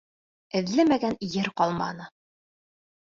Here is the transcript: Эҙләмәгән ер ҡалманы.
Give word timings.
Эҙләмәгән 0.59 1.15
ер 1.35 1.51
ҡалманы. 1.61 2.09